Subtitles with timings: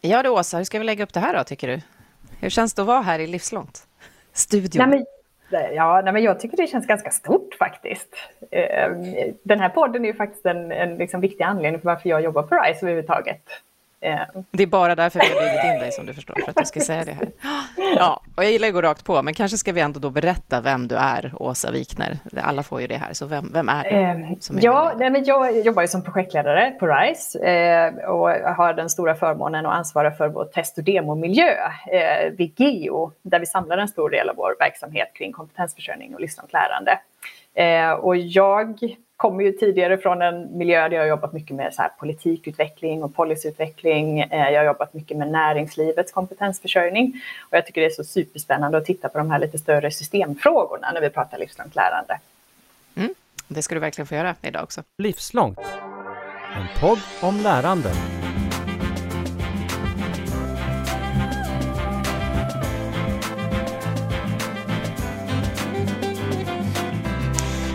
[0.00, 1.80] Ja du Åsa, hur ska vi lägga upp det här då tycker du?
[2.40, 3.86] Hur känns det att vara här i Livslångt?
[4.32, 4.88] Studion.
[4.88, 5.04] Nej,
[5.50, 8.08] men, eh, ja, nej, men jag tycker det känns ganska stort faktiskt.
[8.50, 8.90] Eh,
[9.42, 12.42] den här podden är ju faktiskt en, en liksom viktig anledning för varför jag jobbar
[12.42, 13.42] på RISE överhuvudtaget.
[14.02, 14.20] Eh.
[14.50, 16.64] Det är bara därför vi har bjudit in dig som du förstår, för att du
[16.64, 17.28] ska säga det här.
[17.96, 20.60] Ja, och jag gillar att gå rakt på, men kanske ska vi ändå då berätta
[20.60, 22.18] vem du är, Åsa Wikner.
[22.42, 23.90] Alla får ju det här, så vem, vem är du?
[23.90, 28.90] Eh, ja, nej, men jag jobbar ju som projektledare på RISE eh, och har den
[28.90, 31.54] stora förmånen att ansvara för vår test och demomiljö
[32.32, 36.52] vid GEO, där vi samlar en stor del av vår verksamhet kring kompetensförsörjning och livslångt
[36.52, 36.98] lärande.
[38.02, 41.82] Och jag kommer ju tidigare från en miljö där jag har jobbat mycket med så
[41.82, 44.20] här politikutveckling och policyutveckling.
[44.20, 48.78] Eh, jag har jobbat mycket med näringslivets kompetensförsörjning och jag tycker det är så superspännande
[48.78, 52.20] att titta på de här lite större systemfrågorna när vi pratar livslångt lärande.
[52.94, 53.14] Mm,
[53.48, 54.82] det ska du verkligen få göra idag också.
[54.98, 55.60] Livslångt,
[56.56, 57.90] en podd om lärande.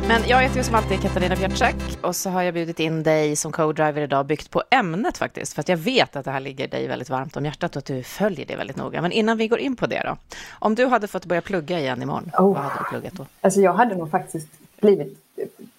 [0.07, 3.35] Men jag heter ju som alltid Katarina Björtsäck och så har jag bjudit in dig
[3.35, 5.53] som co-driver idag byggt på ämnet faktiskt.
[5.53, 7.85] För att jag vet att det här ligger dig väldigt varmt om hjärtat och att
[7.85, 9.01] du följer det väldigt noga.
[9.01, 10.17] Men innan vi går in på det då.
[10.59, 12.53] Om du hade fått börja plugga igen imorgon, oh.
[12.53, 13.25] vad hade du pluggat då?
[13.41, 14.47] Alltså jag hade nog faktiskt
[14.81, 15.19] blivit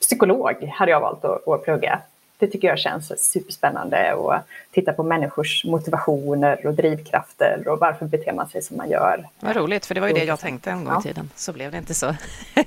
[0.00, 2.00] psykolog, hade jag valt att, att plugga
[2.38, 8.32] det tycker jag känns superspännande att titta på människors motivationer och drivkrafter och varför beter
[8.32, 9.28] man sig som man gör.
[9.40, 11.00] Vad roligt, för det var ju det jag tänkte en gång ja.
[11.00, 11.30] i tiden.
[11.34, 12.14] Så blev det inte så.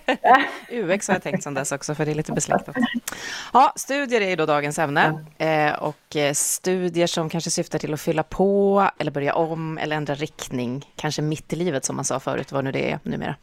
[0.72, 2.76] UX har jag tänkt sedan dess också, för det är lite besläktat.
[3.54, 7.94] Ja, studier är ju då dagens ämne eh, och eh, studier som kanske syftar till
[7.94, 12.06] att fylla på eller börja om eller ändra riktning, kanske mitt i livet som man
[12.06, 13.36] sa förut, vad nu det är numera.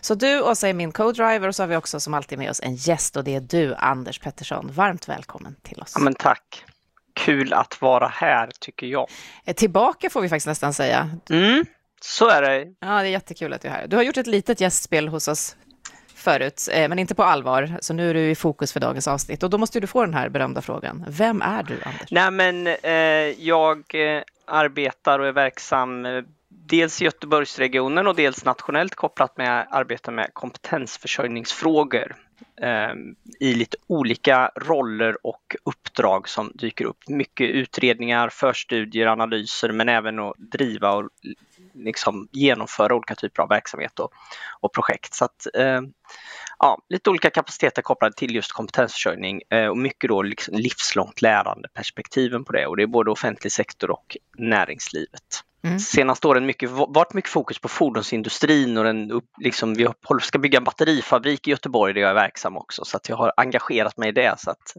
[0.00, 2.60] Så du, Åsa, är min co-driver och så har vi också som alltid med oss
[2.60, 4.70] en gäst och det är du, Anders Pettersson.
[4.72, 5.92] Varmt välkommen till oss.
[5.94, 6.64] Ja, men tack.
[7.20, 9.08] Kul att vara här tycker jag.
[9.44, 11.10] Eh, tillbaka får vi faktiskt nästan säga.
[11.30, 11.64] Mm,
[12.00, 12.66] så är det.
[12.80, 13.86] Ja, det är jättekul att du är här.
[13.86, 15.56] Du har gjort ett litet gästspel hos oss
[16.14, 17.78] förut, eh, men inte på allvar.
[17.80, 20.14] Så nu är du i fokus för dagens avsnitt och då måste du få den
[20.14, 21.04] här berömda frågan.
[21.08, 22.10] Vem är du, Anders?
[22.10, 26.06] Nej, men eh, jag eh, arbetar och är verksam
[26.48, 32.16] dels i Göteborgsregionen och dels nationellt kopplat med arbeta med kompetensförsörjningsfrågor
[32.62, 37.08] Ehm, i lite olika roller och uppdrag som dyker upp.
[37.08, 41.10] Mycket utredningar, förstudier, analyser men även att driva och
[41.74, 44.12] liksom genomföra olika typer av verksamhet och,
[44.60, 45.14] och projekt.
[45.14, 45.80] Så att, eh,
[46.58, 51.68] ja, lite olika kapaciteter kopplade till just kompetensförsörjning eh, och mycket då liksom livslångt lärande
[51.74, 55.44] perspektiven på det och det är både offentlig sektor och näringslivet.
[55.62, 55.78] Mm.
[55.78, 59.88] Senaste åren mycket, varit mycket fokus på fordonsindustrin och den, liksom, vi
[60.20, 63.32] ska bygga en batterifabrik i Göteborg där jag är verksam också så att jag har
[63.36, 64.34] engagerat mig i det.
[64.38, 64.76] Så att,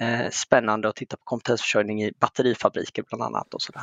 [0.00, 3.82] eh, spännande att titta på kompetensförsörjning i batterifabriker bland annat och sådär.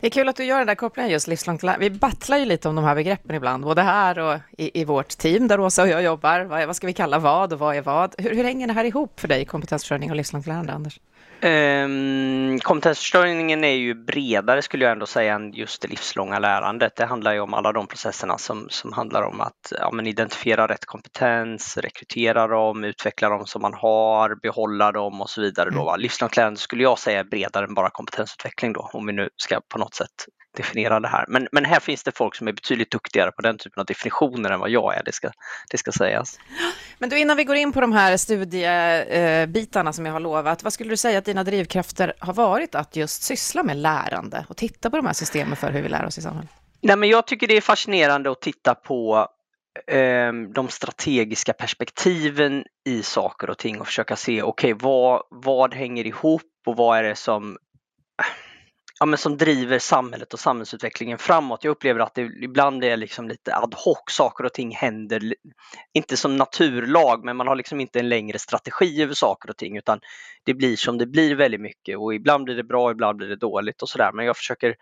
[0.00, 1.88] Det är kul att du gör den där kopplingen just livslångt lärande.
[1.88, 5.08] Vi battlar ju lite om de här begreppen ibland, både här och i, i vårt
[5.08, 6.40] team där Åsa och jag jobbar.
[6.40, 8.14] Vad, vad ska vi kalla vad och vad är vad?
[8.18, 11.00] Hur, hur hänger det här ihop för dig, kompetensförsörjning och livslångt lärande, Anders?
[11.42, 16.96] Um, kompetensförsörjningen är ju bredare skulle jag ändå säga än just det livslånga lärandet.
[16.96, 20.84] Det handlar ju om alla de processerna som, som handlar om att ja, identifiera rätt
[20.84, 25.70] kompetens, rekrytera dem, utveckla dem som man har, behålla dem och så vidare.
[25.70, 26.00] Då, mm.
[26.00, 29.60] Livslångt lärande skulle jag säga är bredare än bara kompetensutveckling då, om vi nu ska
[29.68, 30.26] på något sätt
[30.56, 31.24] definiera det här.
[31.28, 34.50] Men, men här finns det folk som är betydligt duktigare på den typen av definitioner
[34.50, 35.30] än vad jag är, det ska,
[35.70, 36.38] det ska sägas.
[36.98, 40.72] Men du, innan vi går in på de här studiebitarna som jag har lovat, vad
[40.72, 44.90] skulle du säga att dina drivkrafter har varit att just syssla med lärande och titta
[44.90, 46.50] på de här systemen för hur vi lär oss i samhället?
[46.82, 49.28] Nej, men jag tycker det är fascinerande att titta på
[49.86, 55.74] eh, de strategiska perspektiven i saker och ting och försöka se, okej, okay, vad, vad
[55.74, 57.58] hänger ihop och vad är det som
[59.00, 61.64] ja, men som driver samhället och samhällsutvecklingen framåt.
[61.64, 65.34] Jag upplever att det ibland är liksom lite ad hoc, saker och ting händer,
[65.92, 69.76] inte som naturlag, men man har liksom inte en längre strategi över saker och ting
[69.76, 70.00] utan
[70.44, 73.36] det blir som det blir väldigt mycket och ibland blir det bra, ibland blir det
[73.36, 74.12] dåligt och sådär.
[74.12, 74.74] Men jag försöker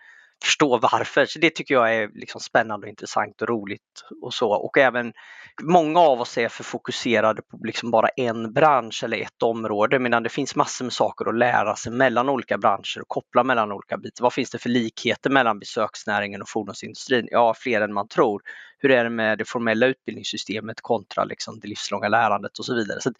[0.43, 1.25] förstå varför.
[1.25, 3.81] Så det tycker jag är liksom spännande och intressant och roligt
[4.21, 4.51] och så.
[4.51, 5.13] Och även
[5.61, 10.23] många av oss är för fokuserade på liksom bara en bransch eller ett område medan
[10.23, 13.97] det finns massor med saker att lära sig mellan olika branscher och koppla mellan olika
[13.97, 14.23] bitar.
[14.23, 17.27] Vad finns det för likheter mellan besöksnäringen och fordonsindustrin?
[17.31, 18.41] Ja, fler än man tror.
[18.81, 23.01] Hur är det med det formella utbildningssystemet kontra liksom det livslånga lärandet och så vidare.
[23.01, 23.13] Så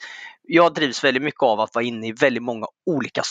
[0.44, 3.22] jag drivs väldigt mycket av att vara inne i väldigt många olika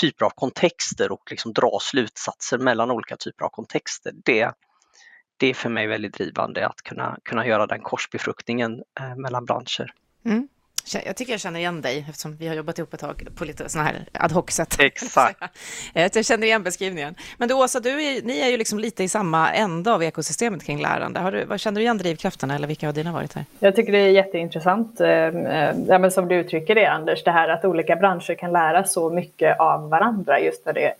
[0.00, 4.12] typer av kontexter och liksom dra slutsatser mellan olika typer av kontexter.
[4.24, 4.52] Det,
[5.36, 9.94] det är för mig väldigt drivande att kunna, kunna göra den korsbefruktningen eh, mellan branscher.
[10.24, 10.48] Mm.
[11.04, 13.68] Jag tycker jag känner igen dig eftersom vi har jobbat ihop ett tag på lite
[13.68, 14.76] sådana här ad hoc-sätt.
[14.80, 15.42] Exakt.
[15.94, 17.14] Jag känner igen beskrivningen.
[17.38, 20.64] Men du Åsa, du är, ni är ju liksom lite i samma ända av ekosystemet
[20.64, 21.20] kring lärande.
[21.20, 23.44] Har du, vad känner du igen drivkrafterna eller vilka har dina varit här?
[23.58, 27.30] Jag tycker det är jätteintressant, eh, eh, ja, men som du uttrycker det Anders, det
[27.30, 30.94] här att olika branscher kan lära så mycket av varandra just när det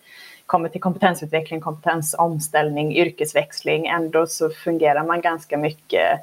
[0.47, 3.87] kommer till kompetensutveckling, kompetensomställning, yrkesväxling.
[3.87, 6.21] Ändå så fungerar man ganska mycket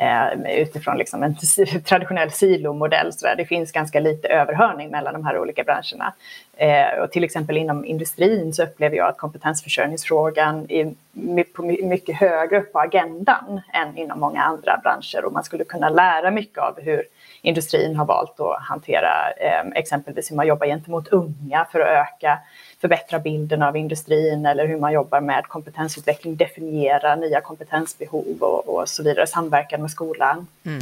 [0.00, 1.36] eh, utifrån liksom en
[1.84, 3.12] traditionell silomodell.
[3.12, 3.36] Så där.
[3.36, 6.12] Det finns ganska lite överhörning mellan de här olika branscherna.
[6.56, 10.94] Eh, och till exempel inom industrin så upplever jag att kompetensförsörjningsfrågan är
[11.82, 16.30] mycket högre upp på agendan än inom många andra branscher och man skulle kunna lära
[16.30, 17.02] mycket av hur
[17.42, 22.38] industrin har valt att hantera eh, exempelvis hur man jobbar gentemot unga för att öka
[22.80, 28.88] förbättra bilden av industrin eller hur man jobbar med kompetensutveckling, definiera nya kompetensbehov och, och
[28.88, 30.46] så vidare, samverkan med skolan.
[30.64, 30.80] Mm.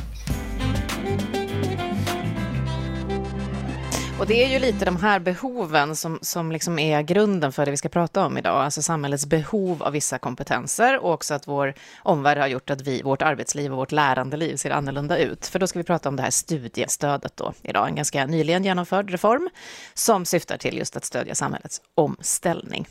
[4.19, 7.71] Och det är ju lite de här behoven som, som liksom är grunden för det
[7.71, 11.75] vi ska prata om idag, alltså samhällets behov av vissa kompetenser och också att vår
[12.03, 15.47] omvärld har gjort att vi, vårt arbetsliv och vårt lärandeliv ser annorlunda ut.
[15.47, 19.11] För då ska vi prata om det här studiestödet då idag, en ganska nyligen genomförd
[19.11, 19.51] reform
[19.95, 22.87] som syftar till just att stödja samhällets omställning.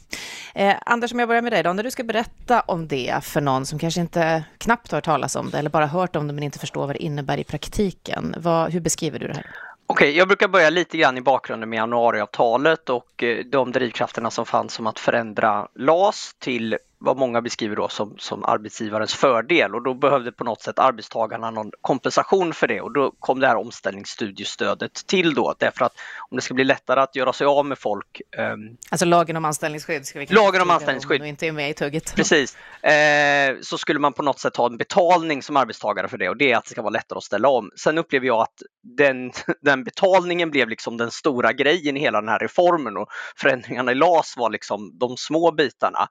[0.55, 3.41] Eh, Anders, om jag börjar med dig då, när du ska berätta om det för
[3.41, 6.33] någon som kanske inte knappt har hört talas om det eller bara hört om det
[6.33, 9.66] men inte förstår vad det innebär i praktiken, vad, hur beskriver du det här?
[9.89, 14.31] Okej, okay, jag brukar börja lite grann i bakgrunden med januariavtalet och eh, de drivkrafterna
[14.31, 19.75] som fanns om att förändra LAS till vad många beskriver då som, som arbetsgivarens fördel
[19.75, 23.47] och då behövde på något sätt arbetstagarna någon kompensation för det och då kom det
[23.47, 25.93] här omställningsstudiestödet till då därför att
[26.29, 28.21] om det ska bli lättare att göra sig av med folk.
[28.37, 31.21] Um, alltså lagen om anställningsskydd ska vi Lagen om anställningsskydd.
[31.21, 32.15] Och inte är med i tugget.
[32.15, 32.57] Precis.
[32.83, 36.37] Eh, så skulle man på något sätt ha en betalning som arbetstagare för det och
[36.37, 37.71] det är att det ska vara lättare att ställa om.
[37.75, 38.61] Sen upplever jag att
[38.97, 43.91] den, den betalningen blev liksom den stora grejen i hela den här reformen och förändringarna
[43.91, 46.07] i LAS var liksom de små bitarna.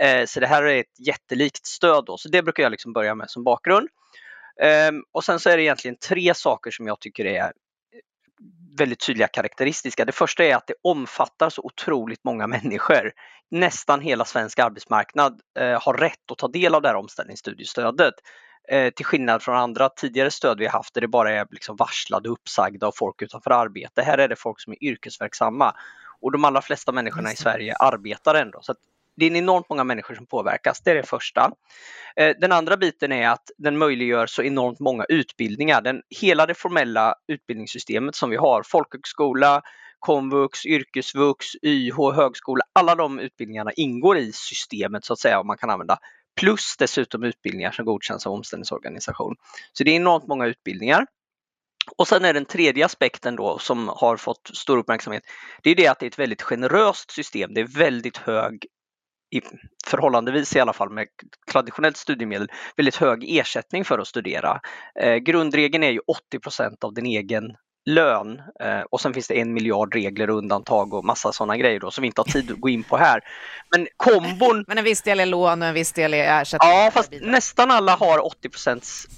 [0.00, 3.14] Eh, så det här är ett jättelikt stöd då, så det brukar jag liksom börja
[3.14, 3.88] med som bakgrund.
[4.90, 7.52] Um, och sen så är det egentligen tre saker som jag tycker är
[8.78, 10.04] väldigt tydliga karaktäristiska.
[10.04, 13.12] Det första är att det omfattar så otroligt många människor.
[13.50, 18.14] Nästan hela svensk arbetsmarknad eh, har rätt att ta del av det här omställningsstudiestödet.
[18.68, 21.76] Eh, till skillnad från andra tidigare stöd vi har haft där det bara är liksom
[21.76, 24.02] varslade, uppsagda och folk utanför arbete.
[24.02, 25.74] Här är det folk som är yrkesverksamma
[26.20, 28.58] och de allra flesta människorna i Sverige arbetar ändå.
[28.62, 28.74] Så
[29.18, 31.50] det är enormt många människor som påverkas, det är det första.
[32.16, 35.82] Eh, den andra biten är att den möjliggör så enormt många utbildningar.
[35.82, 39.62] Den, hela det formella utbildningssystemet som vi har, folkhögskola,
[39.98, 45.58] komvux, yrkesvux, YH, högskola, alla de utbildningarna ingår i systemet så att säga, om man
[45.58, 45.98] kan använda.
[46.40, 49.34] Plus dessutom utbildningar som godkänns av omställningsorganisation.
[49.72, 51.06] Så det är enormt många utbildningar.
[51.96, 55.22] Och sen är den tredje aspekten då som har fått stor uppmärksamhet.
[55.62, 57.54] Det är det att det är ett väldigt generöst system.
[57.54, 58.66] Det är väldigt hög
[59.30, 59.40] i
[59.86, 61.06] förhållandevis i alla fall med
[61.50, 64.60] traditionellt studiemedel väldigt hög ersättning för att studera.
[65.00, 66.00] Eh, grundregeln är ju
[66.32, 67.56] 80% av din egen
[67.88, 71.80] lön eh, och sen finns det en miljard regler och undantag och massa sådana grejer
[71.80, 73.20] då som vi inte har tid att gå in på här.
[73.76, 74.64] Men kombon...
[74.68, 76.70] Men en viss del är lån och en viss del är ersättning?
[76.70, 79.08] Ja, fast nästan alla har 80%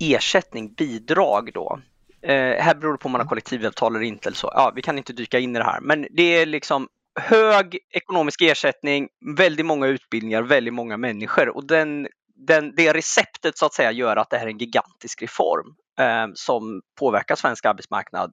[0.00, 1.80] ersättning, bidrag då.
[2.22, 4.28] Eh, här beror det på om man har kollektivavtal eller inte.
[4.28, 4.52] Eller så.
[4.54, 6.88] Ja, vi kan inte dyka in i det här, men det är liksom
[7.18, 13.66] hög ekonomisk ersättning, väldigt många utbildningar, väldigt många människor och den, den, det receptet så
[13.66, 18.32] att säga gör att det här är en gigantisk reform eh, som påverkar svensk arbetsmarknad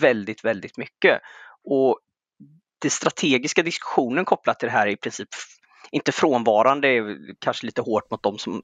[0.00, 1.20] väldigt, väldigt mycket.
[1.64, 1.98] Och
[2.78, 5.28] den strategiska diskussionen kopplat till det här är i princip
[5.90, 8.62] inte frånvarande, är kanske lite hårt mot de som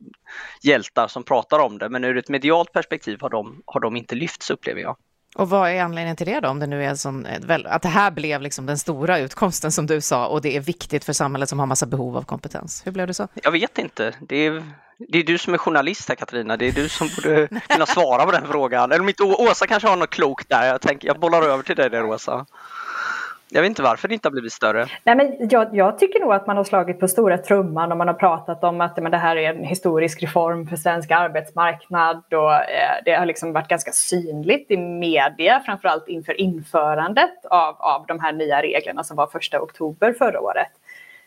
[0.63, 4.15] hjältar som pratar om det, men ur ett medialt perspektiv har de, har de inte
[4.15, 4.97] lyfts upplever jag.
[5.35, 7.89] Och vad är anledningen till det då, om det nu är sån, eh, att det
[7.89, 11.49] här blev liksom den stora utkomsten som du sa och det är viktigt för samhället
[11.49, 12.83] som har massa behov av kompetens?
[12.87, 13.29] Hur blev det så?
[13.35, 14.15] Jag vet inte.
[14.21, 14.65] Det är,
[15.09, 18.25] det är du som är journalist här Katarina, det är du som borde kunna svara
[18.25, 18.93] på den frågan.
[18.93, 21.77] Eller om inte Åsa kanske har något klokt där, jag, tänker, jag bollar över till
[21.77, 22.47] dig där Åsa.
[23.55, 24.87] Jag vet inte varför det inte har blivit större.
[25.05, 28.09] Nej, men jag, jag, tycker nog att man har slagit på stora trumman och man
[28.09, 32.55] har pratat om att men det här är en historisk reform för svensk arbetsmarknad och
[32.55, 38.21] eh, det har liksom varit ganska synligt i media, framförallt inför införandet av, av de
[38.21, 40.73] här nya reglerna som var första oktober förra året.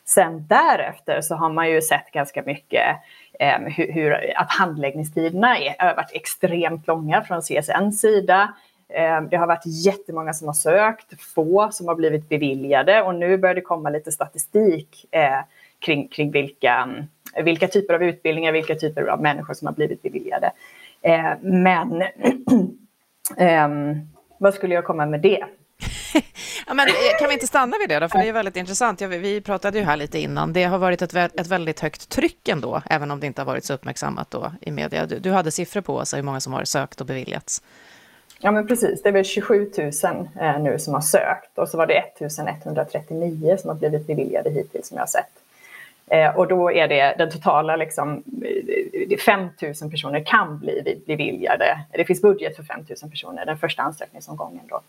[0.06, 2.96] Sen därefter så har man ju sett ganska mycket
[3.40, 8.54] eh, hur, hur, att handläggningstiderna är, har varit extremt långa från CSNs sida.
[8.94, 13.38] Ehm, det har varit jättemånga som har sökt, få som har blivit beviljade och nu
[13.38, 15.40] börjar det komma lite statistik eh,
[15.80, 16.90] kring, kring vilka,
[17.44, 20.52] vilka typer av utbildningar, vilka typer av människor som har blivit beviljade.
[21.02, 22.04] Ehm, men
[23.38, 23.96] ehm,
[24.38, 25.46] vad skulle jag komma med det?
[26.68, 28.10] ja, men eh, kan vi inte stanna vid det då?
[28.10, 29.02] För det är väldigt intressant.
[29.02, 30.54] Ja, vi pratade ju här lite innan.
[30.54, 33.66] Det har varit ett, ett väldigt högt tryck ändå, även om det inte har varit
[33.66, 35.06] så uppmärksammat då i media.
[35.06, 37.62] Du, du hade siffror på oss, hur många som har sökt och beviljats.
[38.40, 39.02] Ja, men precis.
[39.02, 39.92] Det är väl 27 000
[40.40, 44.88] eh, nu som har sökt och så var det 1139 som har blivit beviljade hittills
[44.88, 45.32] som jag har sett.
[46.08, 48.24] Eh, och då är det den totala, liksom,
[49.10, 49.50] eh, 5
[49.82, 51.80] 000 personer kan bli beviljade.
[51.92, 54.82] Det finns budget för 5 000 personer, den första ansökningsomgången då.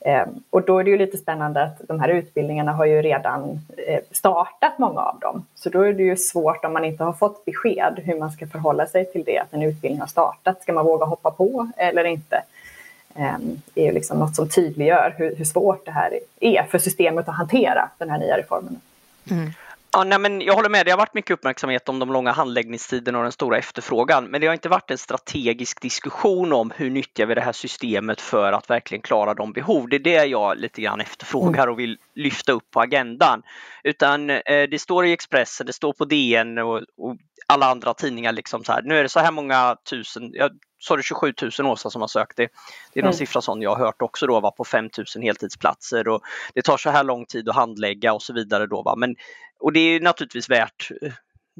[0.00, 3.60] Eh, och då är det ju lite spännande att de här utbildningarna har ju redan
[3.86, 5.46] eh, startat, många av dem.
[5.54, 8.46] Så då är det ju svårt om man inte har fått besked hur man ska
[8.46, 10.62] förhålla sig till det, att en utbildning har startat.
[10.62, 12.42] Ska man våga hoppa på eller inte?
[13.14, 13.36] Eh,
[13.74, 17.36] det är liksom något som tydliggör hur, hur svårt det här är för systemet att
[17.36, 18.80] hantera den här nya reformen.
[19.30, 19.50] Mm.
[19.96, 23.18] Ja, nej, men jag håller med, det har varit mycket uppmärksamhet om de långa handläggningstiderna
[23.18, 24.24] och den stora efterfrågan.
[24.24, 28.20] Men det har inte varit en strategisk diskussion om hur nyttjar vi det här systemet
[28.20, 29.88] för att verkligen klara de behov.
[29.88, 33.42] Det är det jag lite grann efterfrågar och vill lyfta upp på agendan.
[33.84, 37.16] Utan eh, det står i Expressen, det står på DN och, och
[37.46, 38.82] alla andra tidningar liksom så här.
[38.82, 40.50] Nu är det så här många tusen, jag
[40.84, 42.48] sa det 27 000 Åsa som har sökt det.
[42.92, 43.18] Det är någon mm.
[43.18, 46.22] siffra som jag har hört också då, va, på 5 000 heltidsplatser och
[46.54, 48.82] det tar så här lång tid att handlägga och så vidare då.
[48.82, 48.96] Va.
[48.96, 49.16] Men,
[49.60, 51.12] och det är naturligtvis värt eh,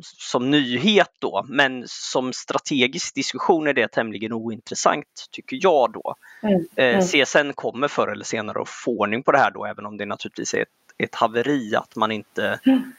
[0.02, 6.14] som nyhet då, men som strategisk diskussion är det tämligen ointressant tycker jag då.
[6.42, 6.66] Mm.
[6.76, 7.00] Eh, mm.
[7.00, 10.06] CSN kommer förr eller senare att få ordning på det här då, även om det
[10.06, 12.92] naturligtvis är ett, ett haveri att man inte mm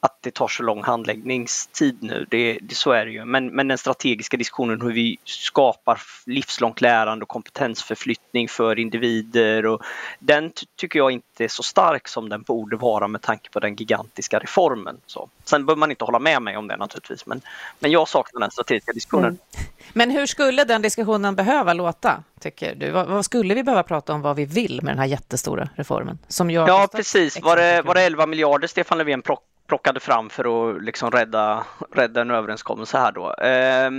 [0.00, 2.26] att det tar så lång handläggningstid nu.
[2.30, 3.24] Det, det, så är det ju.
[3.24, 9.82] Men, men den strategiska diskussionen hur vi skapar livslångt lärande och kompetensförflyttning för individer och
[10.18, 13.76] den tycker jag inte är så stark som den borde vara med tanke på den
[13.76, 14.96] gigantiska reformen.
[15.06, 15.28] Så.
[15.44, 17.40] Sen behöver man inte hålla med mig om det naturligtvis, men,
[17.78, 19.26] men jag saknar den strategiska diskussionen.
[19.26, 19.66] Mm.
[19.92, 22.90] Men hur skulle den diskussionen behöva låta, tycker du?
[22.90, 26.18] Vad, vad, skulle vi behöva prata om vad vi vill med den här jättestora reformen?
[26.28, 27.42] Som ja, precis.
[27.42, 31.66] Var det, var det 11 miljarder Stefan Löfven plockade Plockade fram för att liksom rädda,
[31.92, 33.34] rädda en överenskommelse här då.
[33.34, 33.90] Eh,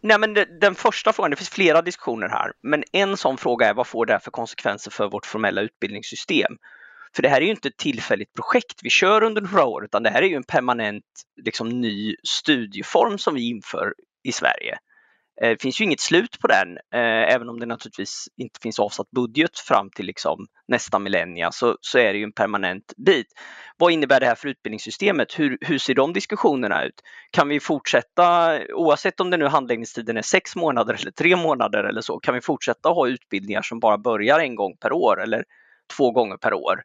[0.00, 3.68] nej men det, den första frågan, det finns flera diskussioner här, men en sån fråga
[3.68, 6.56] är vad får det här för konsekvenser för vårt formella utbildningssystem?
[7.14, 10.02] För det här är ju inte ett tillfälligt projekt vi kör under några år, utan
[10.02, 11.04] det här är ju en permanent
[11.36, 14.78] liksom, ny studieform som vi inför i Sverige.
[15.42, 18.78] Eh, det finns ju inget slut på den, eh, även om det naturligtvis inte finns
[18.78, 23.26] avsatt budget fram till liksom nästa millennia så, så är det ju en permanent bit.
[23.76, 25.38] Vad innebär det här för utbildningssystemet?
[25.38, 27.00] Hur, hur ser de diskussionerna ut?
[27.30, 32.00] Kan vi fortsätta, oavsett om det nu handläggningstiden är sex månader eller tre månader eller
[32.00, 35.44] så, kan vi fortsätta ha utbildningar som bara börjar en gång per år eller
[35.96, 36.82] två gånger per år?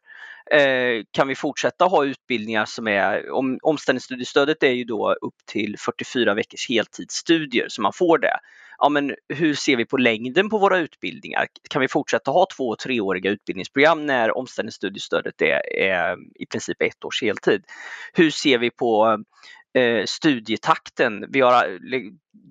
[0.50, 5.76] Eh, kan vi fortsätta ha utbildningar som är, om, omställningsstudiestödet är ju då upp till
[5.78, 8.38] 44 veckors heltidsstudier så man får det.
[8.78, 11.46] Ja men hur ser vi på längden på våra utbildningar?
[11.70, 17.04] Kan vi fortsätta ha två och treåriga utbildningsprogram när omställningsstudiestödet är, är i princip ett
[17.04, 17.64] års heltid?
[18.12, 19.24] Hur ser vi på
[19.74, 21.24] eh, studietakten.
[21.28, 22.00] Vi har, eh,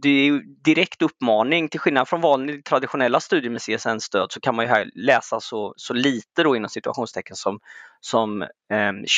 [0.01, 4.65] det är direkt uppmaning, till skillnad från vanliga traditionella studier med CSN-stöd så kan man
[4.65, 7.59] ju här läsa så, så lite då inom situationstecken som,
[7.99, 8.47] som eh,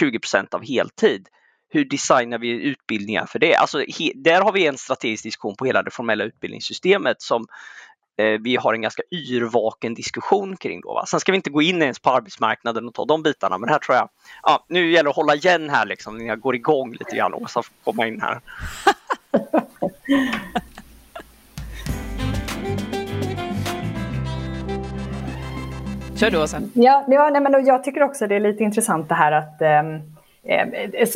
[0.02, 1.28] 20% av heltid.
[1.74, 3.56] Hur designar vi utbildningar för det?
[3.56, 7.46] Alltså, he, där har vi en strategisk diskussion på hela det formella utbildningssystemet som
[8.40, 10.82] vi har en ganska yrvaken diskussion kring.
[10.82, 11.06] Då, va?
[11.06, 13.80] Sen ska vi inte gå in ens på arbetsmarknaden och ta de bitarna, men här
[13.80, 14.10] tror jag,
[14.44, 17.34] ja, nu gäller det att hålla igen här liksom, när jag går igång lite grann.
[17.34, 18.40] Åsa får komma in här.
[26.16, 26.62] Kör du Åsa.
[26.74, 29.72] Ja, ja nej, men jag tycker också det är lite intressant det här att um
[29.92, 30.68] Eh, Eh,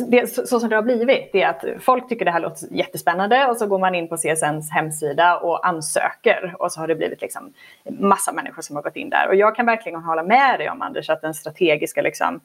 [0.08, 3.56] det, så som det har blivit är att folk tycker det här låter jättespännande och
[3.56, 7.52] så går man in på CSNs hemsida och ansöker och så har det blivit liksom
[7.84, 9.28] massa människor som har gått in där.
[9.28, 12.40] Och jag kan verkligen hålla med dig om Anders att den strategiska liksom,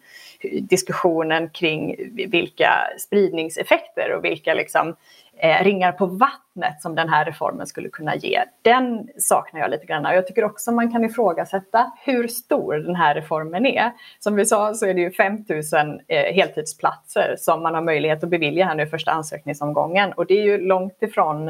[0.61, 1.95] diskussionen kring
[2.27, 4.95] vilka spridningseffekter och vilka liksom,
[5.37, 8.43] eh, ringar på vattnet som den här reformen skulle kunna ge.
[8.61, 10.03] Den saknar jag lite grann.
[10.03, 13.91] Jag tycker också man kan ifrågasätta hur stor den här reformen är.
[14.19, 18.29] Som vi sa så är det ju 5000 eh, heltidsplatser som man har möjlighet att
[18.29, 21.47] bevilja här nu första ansökningsomgången och det är ju långt ifrån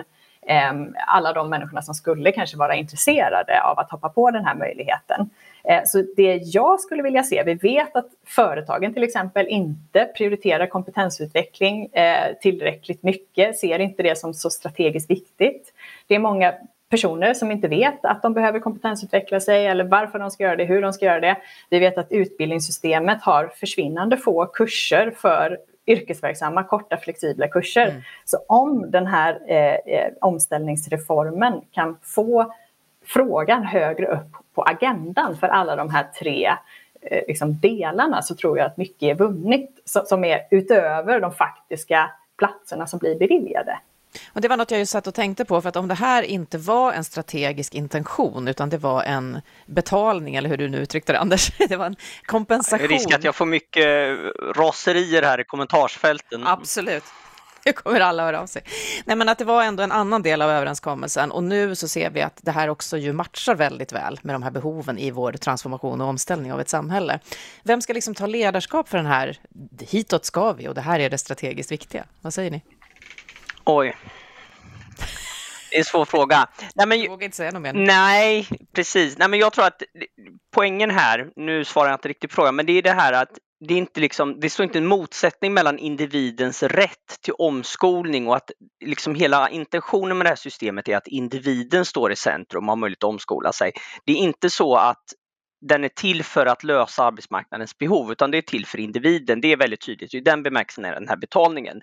[0.47, 0.73] eh,
[1.07, 5.29] alla de människorna som skulle kanske vara intresserade av att hoppa på den här möjligheten.
[5.63, 10.67] Eh, så det jag skulle vilja se, vi vet att företagen till exempel inte prioriterar
[10.67, 15.73] kompetensutveckling eh, tillräckligt mycket, ser inte det som så strategiskt viktigt.
[16.07, 16.53] Det är många
[16.89, 20.65] personer som inte vet att de behöver kompetensutveckla sig eller varför de ska göra det,
[20.65, 21.37] hur de ska göra det.
[21.69, 27.87] Vi vet att utbildningssystemet har försvinnande få kurser för yrkesverksamma, korta flexibla kurser.
[27.89, 28.01] Mm.
[28.25, 32.53] Så om den här eh, eh, omställningsreformen kan få
[33.13, 36.55] frågan högre upp på agendan för alla de här tre
[37.01, 42.11] eh, liksom delarna så tror jag att mycket är vunnet som är utöver de faktiska
[42.37, 43.79] platserna som blir beviljade.
[44.33, 46.23] Och det var något jag just satt och tänkte på, för att om det här
[46.23, 51.13] inte var en strategisk intention, utan det var en betalning, eller hur du nu uttryckte
[51.13, 52.87] det, Anders, det var en kompensation.
[52.87, 54.17] Risk att jag får mycket
[54.55, 56.47] raserier här i kommentarsfälten.
[56.47, 57.03] Absolut.
[57.65, 58.63] Nu kommer alla höra av sig.
[59.05, 62.09] Nej, men att det var ändå en annan del av överenskommelsen och nu så ser
[62.09, 65.31] vi att det här också ju matchar väldigt väl med de här behoven i vår
[65.31, 67.19] transformation och omställning av ett samhälle.
[67.63, 69.37] Vem ska liksom ta ledarskap för den här,
[69.79, 72.05] hitåt ska vi och det här är det strategiskt viktiga?
[72.21, 72.61] Vad säger ni?
[73.63, 73.95] Oj.
[75.69, 76.47] Det är en svår fråga.
[76.75, 77.73] Nej, men, jag vågar inte säga något mer.
[77.73, 79.17] Nej, precis.
[79.17, 79.81] Nej, men jag tror att
[80.53, 83.29] poängen här, nu svarar jag inte riktigt på frågan, men det är det här att
[83.67, 88.35] det, är inte liksom, det står inte en motsättning mellan individens rätt till omskolning och
[88.35, 88.51] att
[88.85, 92.75] liksom hela intentionen med det här systemet är att individen står i centrum och har
[92.75, 93.71] möjlighet att omskola sig.
[94.05, 95.03] Det är inte så att
[95.61, 99.41] den är till för att lösa arbetsmarknadens behov utan det är till för individen.
[99.41, 100.13] Det är väldigt tydligt.
[100.13, 101.81] I den bemärkelsen är den här betalningen.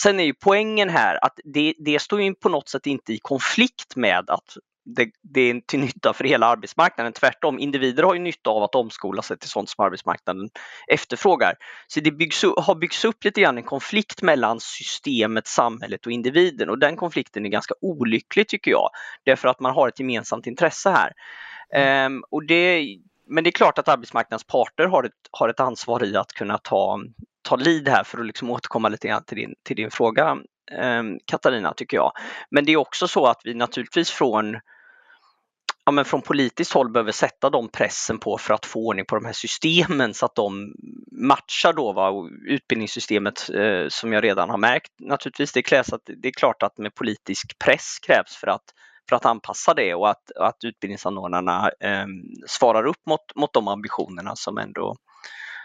[0.00, 3.18] Sen är ju poängen här att det, det står ju på något sätt inte i
[3.22, 4.56] konflikt med att
[4.86, 7.12] det, det, är till nytta för hela arbetsmarknaden.
[7.12, 10.48] Tvärtom, individer har ju nytta av att omskola sig till sånt som arbetsmarknaden
[10.88, 11.54] efterfrågar.
[11.86, 16.70] Så det byggs, har byggts upp lite grann en konflikt mellan systemet, samhället och individen
[16.70, 18.90] och den konflikten är ganska olycklig tycker jag.
[19.24, 21.12] Därför att man har ett gemensamt intresse här.
[21.70, 22.12] Mm.
[22.12, 22.86] Um, och det,
[23.28, 26.58] men det är klart att arbetsmarknadens parter har ett, har ett ansvar i att kunna
[26.58, 27.00] ta,
[27.42, 30.36] ta lid här för att liksom återkomma lite grann till din, till din fråga
[30.72, 32.12] eh, Katarina tycker jag.
[32.50, 34.56] Men det är också så att vi naturligtvis från
[35.86, 39.14] ja, men från politiskt håll behöver sätta de pressen på för att få ordning på
[39.14, 40.74] de här systemen så att de
[41.12, 45.52] matchar då va, utbildningssystemet eh, som jag redan har märkt naturligtvis.
[45.52, 48.64] Det, krävs att, det är klart att med politisk press krävs för att
[49.08, 52.06] för att anpassa det och att, att utbildningsanordnarna eh,
[52.46, 54.96] svarar upp mot, mot de ambitionerna som ändå,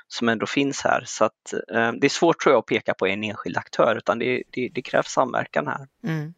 [0.07, 1.03] som ändå finns här.
[1.05, 4.19] Så att, eh, det är svårt tror jag att peka på en enskild aktör utan
[4.19, 5.87] det, det, det krävs samverkan här.
[6.07, 6.33] Mm.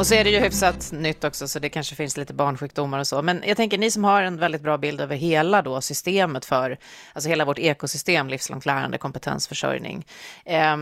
[0.00, 3.06] Och så är det ju hyfsat nytt också, så det kanske finns lite barnsjukdomar och
[3.06, 3.22] så.
[3.22, 6.78] Men jag tänker, ni som har en väldigt bra bild över hela då systemet för,
[7.12, 10.06] alltså hela vårt ekosystem, livslångt lärande, kompetensförsörjning.
[10.44, 10.76] Eh,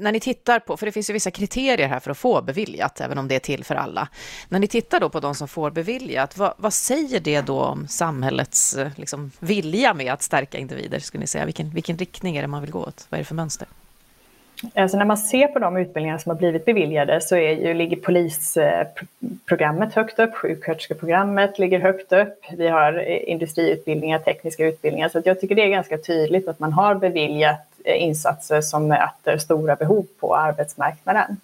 [0.00, 3.00] när ni tittar på, för det finns ju vissa kriterier här för att få beviljat,
[3.00, 4.08] även om det är till för alla.
[4.48, 7.88] När ni tittar då på de som får beviljat, vad, vad säger det då om
[7.88, 11.44] samhällets eh, liksom, vilja med att stärka individer, skulle ni säga?
[11.44, 13.06] Vilken, vilken riktning är det man vill gå åt?
[13.08, 13.68] Vad är det för mönster?
[14.74, 17.96] Alltså när man ser på de utbildningar som har blivit beviljade så är ju, ligger
[17.96, 25.40] polisprogrammet högt upp, sjuksköterskeprogrammet ligger högt upp, vi har eh, industriutbildningar, tekniska utbildningar, så jag
[25.40, 30.06] tycker det är ganska tydligt att man har beviljat eh, insatser som möter stora behov
[30.20, 31.36] på arbetsmarknaden.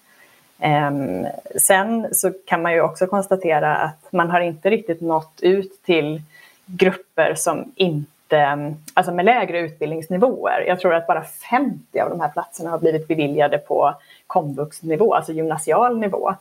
[0.58, 1.26] Ehm,
[1.56, 6.22] sen så kan man ju också konstatera att man har inte riktigt nått ut till
[6.66, 10.64] grupper som inte Ehm, alltså med lägre utbildningsnivåer.
[10.66, 13.94] Jag tror att bara 50 av de här platserna har blivit beviljade på
[14.26, 16.34] komvuxnivå, alltså gymnasial nivå.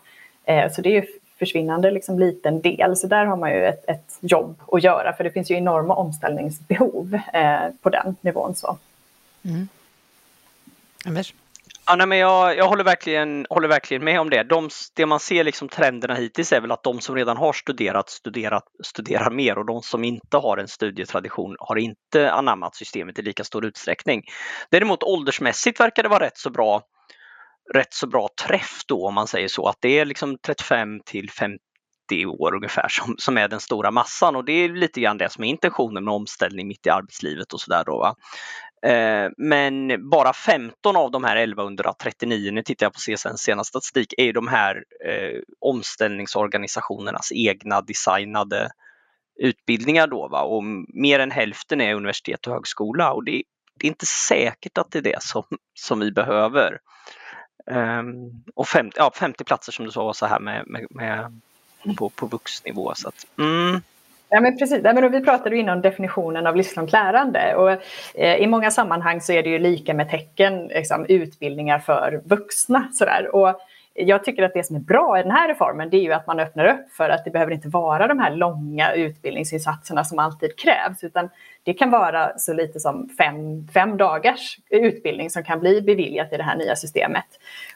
[0.43, 1.06] Eh, så det är ju
[1.39, 5.23] försvinnande liksom liten del, så där har man ju ett, ett jobb att göra, för
[5.23, 8.56] det finns ju enorma omställningsbehov eh, på den nivån.
[8.56, 8.78] Så.
[9.45, 9.67] Mm.
[11.06, 11.34] Anders?
[11.89, 14.43] Ja, nej, men jag, jag håller, verkligen, håller verkligen med om det.
[14.43, 18.10] De, det man ser liksom trenderna hittills är väl att de som redan har studerat,
[18.10, 23.21] studerat studerar mer och de som inte har en studietradition har inte anammat systemet i
[23.21, 24.23] lika stor utsträckning.
[24.71, 26.82] Däremot åldersmässigt verkar det vara rätt så bra
[27.73, 31.30] rätt så bra träff då om man säger så, att det är liksom 35 till
[31.32, 31.60] 50
[32.26, 35.43] år ungefär som, som är den stora massan och det är lite grann det som
[35.43, 37.97] är intentionen med omställning mitt i arbetslivet och sådär då.
[37.97, 38.15] Va?
[38.86, 44.13] Eh, men bara 15 av de här 1139, nu tittar jag på CSNs senaste statistik,
[44.18, 48.70] är de här eh, omställningsorganisationernas egna designade
[49.40, 50.28] utbildningar då.
[50.28, 50.42] Va?
[50.42, 50.63] Och
[50.94, 53.44] mer än hälften är universitet och högskola och det,
[53.80, 56.80] det är inte säkert att det är det som, som vi behöver.
[57.72, 61.42] Um, och 50, ja, 50 platser som du sa så här med, med, med
[61.98, 62.94] på, på vuxnivå.
[62.96, 63.82] Så att, mm,
[64.30, 64.82] Ja, men precis.
[64.84, 67.56] Ja, men vi pratade innan definitionen av livslångt lärande.
[67.56, 67.72] Och,
[68.22, 72.88] eh, I många sammanhang så är det ju lika med tecken, liksom, utbildningar för vuxna.
[72.94, 73.36] Sådär.
[73.36, 73.60] Och
[74.00, 76.28] jag tycker att det som är bra i den här reformen det är ju att
[76.28, 80.58] man öppnar upp för att det behöver inte vara de här långa utbildningsinsatserna som alltid
[80.58, 81.04] krävs.
[81.04, 81.30] Utan
[81.64, 86.38] det kan vara så lite som fem, fem dagars utbildning som kan bli beviljat i
[86.38, 87.26] det här nya systemet.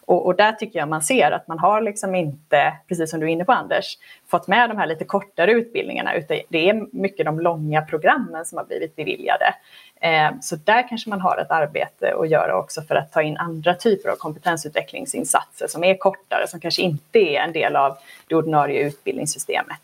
[0.05, 3.25] Och, och där tycker jag man ser att man har liksom inte, precis som du
[3.25, 7.25] är inne på Anders, fått med de här lite kortare utbildningarna, utan det är mycket
[7.25, 9.53] de långa programmen som har blivit beviljade.
[10.01, 13.37] Eh, så där kanske man har ett arbete att göra också för att ta in
[13.37, 18.35] andra typer av kompetensutvecklingsinsatser som är kortare, som kanske inte är en del av det
[18.35, 19.81] ordinarie utbildningssystemet.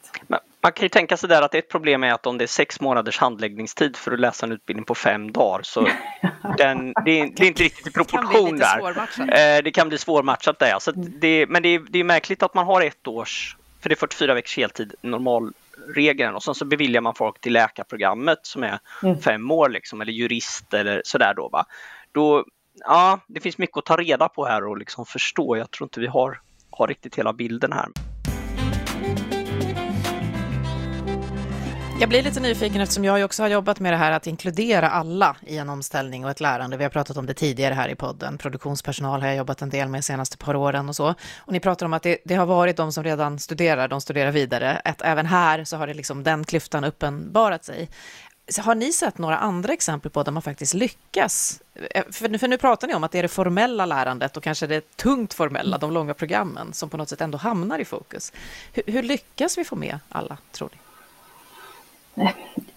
[0.62, 2.82] Man kan ju tänka sig där att ett problem är att om det är sex
[2.82, 5.82] månaders handläggningstid för att läsa en utbildning på fem dagar så
[6.58, 8.80] den, det, är, det är inte riktigt i proportion där.
[9.20, 10.80] Eh, det kan bli svårmatchat där.
[10.80, 13.94] Så det, men det är, det är märkligt att man har ett års, för det
[13.94, 14.94] är 44 veckors heltid
[15.78, 19.20] normalregeln och sen så beviljar man folk till läkarprogrammet som är mm.
[19.20, 21.50] fem år liksom, eller jurist eller sådär då.
[21.50, 21.66] Va?
[22.12, 22.46] då
[22.80, 25.58] ja, det finns mycket att ta reda på här och liksom förstå.
[25.58, 27.88] Jag tror inte vi har, har riktigt hela bilden här.
[32.00, 35.36] Jag blir lite nyfiken eftersom jag också har jobbat med det här att inkludera alla
[35.46, 36.78] i en omställning och ett lärande.
[36.78, 38.38] Vi har pratat om det tidigare här i podden.
[38.38, 41.14] Produktionspersonal har jag jobbat en del med de senaste par åren och så.
[41.38, 44.32] Och ni pratar om att det, det, har varit de som redan studerar, de studerar
[44.32, 44.82] vidare.
[44.84, 47.90] Att även här så har det liksom den klyftan uppenbarat sig.
[48.60, 51.62] Har ni sett några andra exempel på där man faktiskt lyckas?
[51.92, 54.44] Eh, för nu, för nu pratar ni om att det är det formella lärandet och
[54.44, 58.34] kanske det tungt formella, de långa programmen, som på något sätt ändå hamnar i fokus.
[58.74, 60.78] Hur, hur lyckas vi få med alla, tror ni?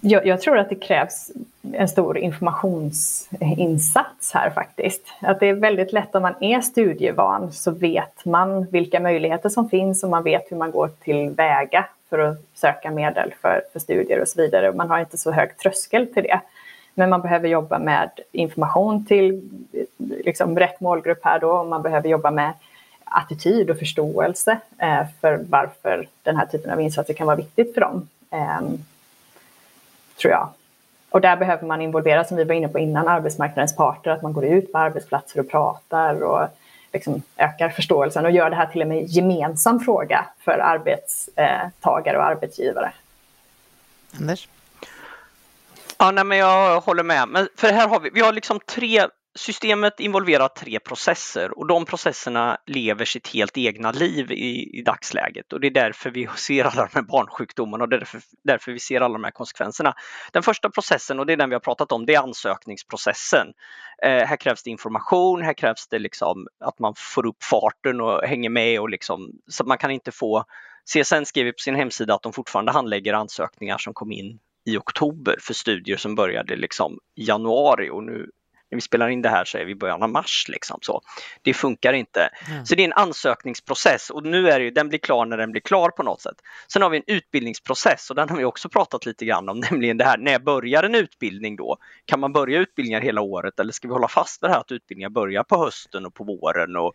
[0.00, 1.31] Jag, jag, tror att det krävs
[1.72, 5.03] en stor informationsinsats här faktiskt.
[5.20, 9.68] Att det är väldigt lätt om man är studievan så vet man vilka möjligheter som
[9.68, 13.79] finns och man vet hur man går till väga för att söka medel för, för
[13.79, 14.72] studier och så vidare.
[14.72, 16.40] Man har inte så hög tröskel till det.
[16.94, 19.50] Men man behöver jobba med information till
[19.98, 22.53] liksom, rätt målgrupp här då och man behöver jobba med
[23.05, 27.81] attityd och förståelse eh, för varför den här typen av insatser kan vara viktigt för
[27.81, 28.09] dem.
[28.31, 28.61] Eh,
[30.20, 30.48] tror jag.
[31.11, 34.33] Och där behöver man involvera, som vi var inne på innan, arbetsmarknadens parter, att man
[34.33, 36.48] går ut på arbetsplatser och pratar och
[36.92, 42.92] liksom ökar förståelsen och gör det här till en gemensam fråga för arbetstagare och arbetsgivare.
[44.18, 44.48] Anders?
[45.98, 47.28] Ja, nej, men jag håller med.
[47.28, 49.06] Men för här har vi, vi har liksom tre
[49.38, 55.52] systemet involverar tre processer och de processerna lever sitt helt egna liv i, i dagsläget
[55.52, 59.00] och det är därför vi ser alla de här barnsjukdomarna och därför, därför vi ser
[59.00, 59.94] alla de här konsekvenserna.
[60.32, 63.46] Den första processen, och det är den vi har pratat om, det är ansökningsprocessen.
[64.02, 68.22] Eh, här krävs det information, här krävs det liksom att man får upp farten och
[68.22, 70.44] hänger med och liksom, så man kan inte få
[70.94, 75.36] CSN skriver på sin hemsida att de fortfarande handlägger ansökningar som kom in i oktober
[75.40, 78.30] för studier som började liksom i januari och nu
[78.70, 80.46] när vi spelar in det här så är vi i början av mars.
[80.48, 81.00] Liksom, så.
[81.42, 82.30] Det funkar inte.
[82.50, 82.66] Mm.
[82.66, 85.61] Så det är en ansökningsprocess och nu är det, den blir klar när den blir
[85.61, 86.37] klar på något sätt.
[86.72, 89.96] Sen har vi en utbildningsprocess och den har vi också pratat lite grann om, nämligen
[89.96, 91.76] det här när börjar en utbildning då?
[92.04, 94.72] Kan man börja utbildningar hela året eller ska vi hålla fast vid det här att
[94.72, 96.76] utbildningar börjar på hösten och på våren?
[96.76, 96.92] Och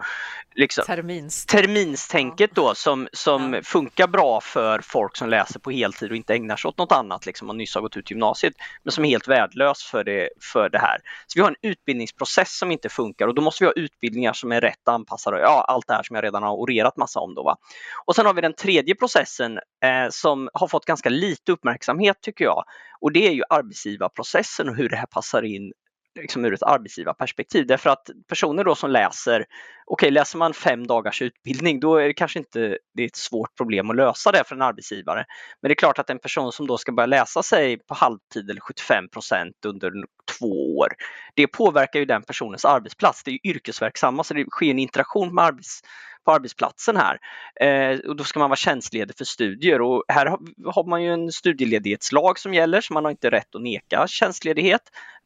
[0.55, 1.45] liksom, Termins.
[1.45, 3.61] Terminstänket då som, som ja.
[3.63, 7.25] funkar bra för folk som läser på heltid och inte ägnar sig åt något annat,
[7.25, 10.69] liksom, och nyss har gått ut gymnasiet, men som är helt värdelös för det, för
[10.69, 10.97] det här.
[11.27, 14.51] Så vi har en utbildningsprocess som inte funkar och då måste vi ha utbildningar som
[14.51, 15.39] är rätt anpassade.
[15.39, 17.35] Ja, allt det här som jag redan har orerat massa om.
[17.35, 17.57] Då, va?
[18.05, 22.45] Och sen har vi den tredje processen eh, som har fått ganska lite uppmärksamhet tycker
[22.45, 22.63] jag.
[23.01, 25.73] Och det är ju arbetsgivarprocessen och hur det här passar in
[26.19, 27.67] liksom ur ett arbetsgivarperspektiv.
[27.67, 29.47] Därför att personer då som läser, okej
[29.87, 33.55] okay, läser man fem dagars utbildning då är det kanske inte det är ett svårt
[33.57, 35.25] problem att lösa det för en arbetsgivare.
[35.61, 38.49] Men det är klart att en person som då ska börja läsa sig på halvtid
[38.49, 39.91] eller 75 procent under
[40.39, 40.87] två år,
[41.33, 43.23] det påverkar ju den personens arbetsplats.
[43.23, 45.81] Det är yrkesverksamma så det sker en interaktion med arbets
[46.25, 47.19] på arbetsplatsen här.
[47.61, 51.13] Eh, och då ska man vara tjänstledig för studier och här har, har, man ju
[51.13, 54.81] en studieledighetslag som gäller så man har inte rätt att neka tjänstledighet.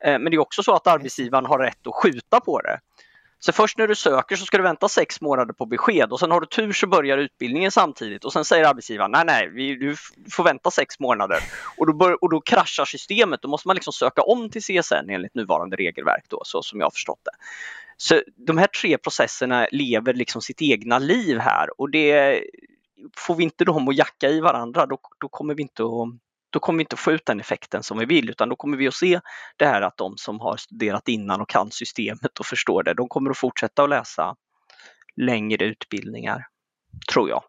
[0.06, 2.80] Eh, men det är också så att arbetsgivaren har rätt att skjuta på det.
[3.40, 6.32] Så först när du söker så ska du vänta sex månader på besked och sen
[6.32, 9.96] har du tur så börjar utbildningen samtidigt och sen säger arbetsgivaren nej, nej, vi, du
[10.32, 11.38] får vänta sex månader
[11.78, 13.42] och då, bör, och då kraschar systemet.
[13.42, 16.86] Då måste man liksom söka om till CSN enligt nuvarande regelverk då, så som jag
[16.86, 17.32] har förstått det.
[17.98, 22.44] Så de här tre processerna lever liksom sitt egna liv här och det
[23.18, 26.10] får vi inte dem att jacka i varandra då, då kommer vi inte att
[26.50, 28.88] då kommer vi inte få ut den effekten som vi vill utan då kommer vi
[28.88, 29.20] att se
[29.58, 33.10] det här att de som har studerat innan och kan systemet och förstår det, de
[33.10, 34.36] kommer att fortsätta att läsa
[35.16, 36.46] längre utbildningar,
[37.12, 37.44] tror jag.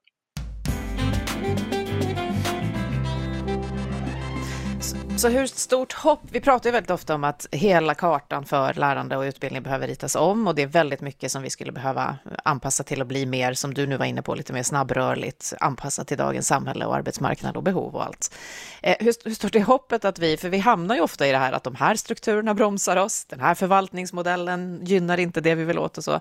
[5.20, 9.16] Så hur stort hopp, vi pratar ju väldigt ofta om att hela kartan för lärande
[9.16, 12.84] och utbildning behöver ritas om och det är väldigt mycket som vi skulle behöva anpassa
[12.84, 16.16] till att bli mer, som du nu var inne på, lite mer snabbrörligt, anpassat till
[16.16, 18.34] dagens samhälle och arbetsmarknad och behov och allt.
[18.82, 21.38] Eh, hur, hur stort är hoppet att vi, för vi hamnar ju ofta i det
[21.38, 25.78] här att de här strukturerna bromsar oss, den här förvaltningsmodellen gynnar inte det vi vill
[25.78, 26.20] åt och så.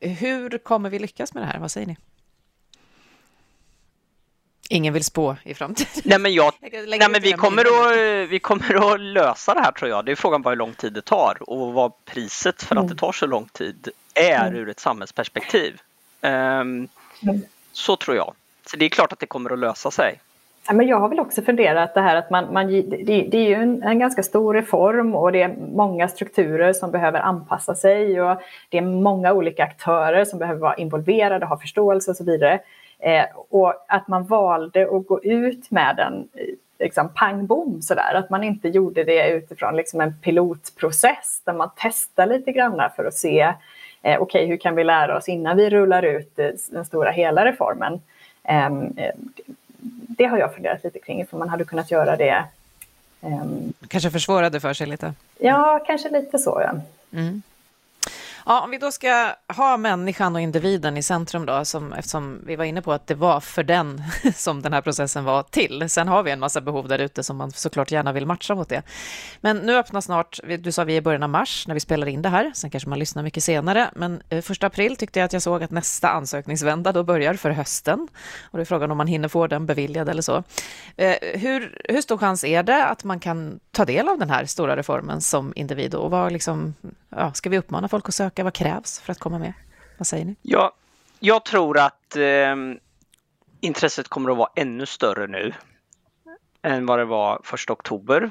[0.00, 1.96] Hur kommer vi lyckas med det här, vad säger ni?
[4.68, 5.90] Ingen vill spå i framtiden.
[6.04, 9.90] Nej, men, jag, nej, men vi, kommer att, vi kommer att lösa det här tror
[9.90, 10.04] jag.
[10.04, 12.86] Det är frågan bara hur lång tid det tar och vad priset för att det
[12.86, 12.96] mm.
[12.96, 14.56] tar så lång tid är mm.
[14.56, 15.80] ur ett samhällsperspektiv.
[16.20, 16.88] Um,
[17.72, 18.34] så tror jag.
[18.66, 20.20] Så det är klart att det kommer att lösa sig.
[20.68, 22.82] Ja, men jag har väl också funderat det här att man, man det,
[23.30, 27.20] det, är ju en, en, ganska stor reform och det är många strukturer som behöver
[27.20, 32.16] anpassa sig och det är många olika aktörer som behöver vara involverade, ha förståelse och
[32.16, 32.60] så vidare.
[32.98, 36.28] Eh, och att man valde att gå ut med den
[36.78, 41.70] liksom pang bom sådär, att man inte gjorde det utifrån liksom en pilotprocess där man
[41.76, 43.54] testar lite grann för att se eh,
[44.02, 46.36] okej, okay, hur kan vi lära oss innan vi rullar ut
[46.70, 48.00] den stora hela reformen.
[48.44, 49.14] Ehm, eh,
[50.18, 52.44] det har jag funderat lite kring, för man hade kunnat göra det.
[53.20, 53.72] Um...
[53.88, 55.14] Kanske försvårade för sig lite?
[55.38, 56.62] Ja, kanske lite så.
[56.64, 56.80] Ja.
[57.18, 57.42] Mm.
[58.48, 62.56] Ja, om vi då ska ha människan och individen i centrum då, som, eftersom vi
[62.56, 64.02] var inne på att det var för den
[64.34, 65.90] som den här processen var till.
[65.90, 68.68] Sen har vi en massa behov där ute som man såklart gärna vill matcha mot
[68.68, 68.82] det.
[69.40, 72.06] Men nu öppnar snart, du sa vi är i början av mars när vi spelar
[72.06, 75.24] in det här, sen kanske man lyssnar mycket senare, men eh, första april tyckte jag
[75.24, 78.08] att jag såg att nästa ansökningsvända då börjar för hösten.
[78.42, 80.42] Och det är frågan om man hinner få den beviljad eller så.
[80.96, 84.44] Eh, hur, hur stor chans är det att man kan ta del av den här
[84.44, 86.74] stora reformen som individ och vad liksom,
[87.10, 88.35] ja, ska vi uppmana folk att söka?
[88.42, 89.52] Vad krävs för att komma med?
[89.98, 90.36] Vad säger ni?
[90.42, 90.72] Ja,
[91.20, 92.56] jag tror att eh,
[93.60, 95.54] intresset kommer att vara ännu större nu
[96.62, 98.30] än vad det var första oktober.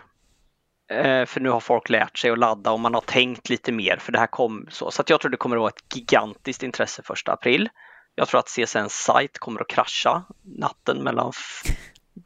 [0.91, 3.97] Eh, för nu har folk lärt sig att ladda och man har tänkt lite mer
[3.97, 4.91] för det här kom så.
[4.91, 7.69] Så jag tror det kommer att vara ett gigantiskt intresse första april.
[8.15, 11.31] Jag tror att CSNs sajt kommer att krascha natten mellan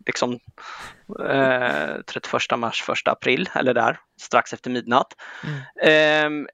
[0.05, 0.39] liksom,
[1.29, 5.13] eh, 31 mars, 1 april eller där strax efter midnatt.
[5.43, 6.43] Mm.
[6.43, 6.49] Eh,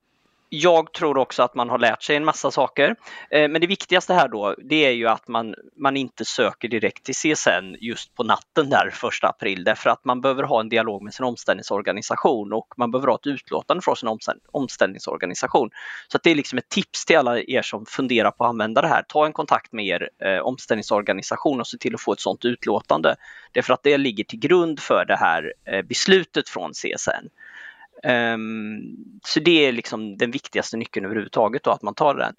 [0.50, 2.96] jag tror också att man har lärt sig en massa saker.
[3.32, 7.04] Eh, men det viktigaste här då, det är ju att man, man inte söker direkt
[7.04, 11.04] till CSN just på natten där första april därför att man behöver ha en dialog
[11.04, 14.10] med sin omställningsorganisation och man behöver ha ett utlåtande från sin
[14.52, 15.70] omställningsorganisation.
[16.08, 18.88] Så det är liksom ett tips till alla er som funderar på att använda det
[18.88, 19.04] här.
[19.08, 23.16] Ta en kontakt med er eh, omställningsorganisation och se till att få ett sådant utlåtande.
[23.52, 27.30] Därför att det ligger till grund för det här eh, beslutet från CSN.
[28.06, 32.34] Um, så det är liksom den viktigaste nyckeln överhuvudtaget då, att man tar den.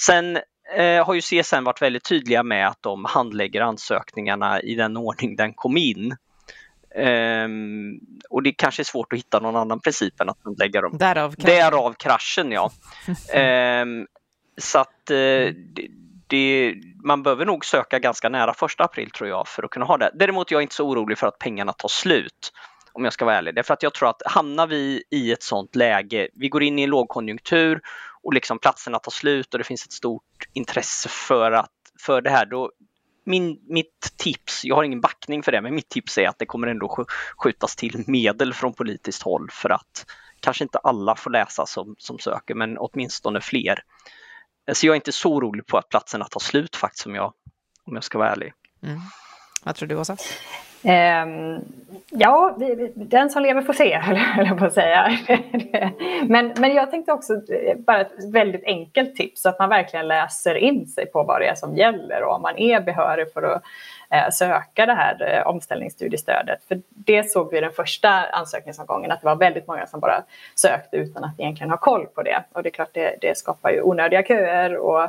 [0.00, 0.36] Sen
[0.78, 5.36] uh, har ju CSN varit väldigt tydliga med att de handlägger ansökningarna i den ordning
[5.36, 6.16] den kom in.
[6.96, 10.98] Um, och det kanske är svårt att hitta någon annan princip än att handlägga dem.
[10.98, 11.34] Därav.
[11.38, 12.72] Därav kraschen ja.
[13.82, 14.06] um,
[14.58, 15.16] så att uh,
[15.74, 15.88] det,
[16.26, 19.98] det, man behöver nog söka ganska nära första april tror jag för att kunna ha
[19.98, 20.10] det.
[20.14, 22.52] Däremot är jag inte så orolig för att pengarna tar slut
[22.92, 23.54] om jag ska vara ärlig.
[23.54, 26.82] Därför att jag tror att hamnar vi i ett sånt läge, vi går in i
[26.82, 27.80] en lågkonjunktur
[28.22, 32.30] och liksom platserna tar slut och det finns ett stort intresse för, att, för det
[32.30, 32.70] här, då
[33.24, 36.46] min, mitt tips, jag har ingen backning för det, men mitt tips är att det
[36.46, 40.06] kommer ändå skjutas till medel från politiskt håll för att
[40.40, 43.84] kanske inte alla får läsa som, som söker, men åtminstone fler.
[44.72, 47.32] Så jag är inte så orolig på att platserna tar slut faktiskt om jag,
[47.84, 48.52] om jag ska vara ärlig.
[48.82, 49.00] Mm.
[49.62, 50.16] Vad tror du Åsa?
[50.84, 51.64] Um,
[52.10, 52.58] ja,
[52.94, 53.96] den som lever får se,
[54.36, 55.18] höll jag på att säga.
[56.26, 60.54] men, men jag tänkte också eh, bara ett väldigt enkelt tips, att man verkligen läser
[60.54, 63.62] in sig på vad det är som gäller och om man är behörig för att
[64.10, 66.64] eh, söka det här eh, omställningsstudiestödet.
[66.68, 70.22] För det såg vi i den första ansökningsomgången, att det var väldigt många som bara
[70.54, 72.44] sökte utan att egentligen ha koll på det.
[72.52, 75.02] Och det är klart, det, det skapar ju onödiga köer och